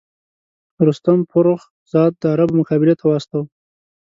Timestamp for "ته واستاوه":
2.99-3.45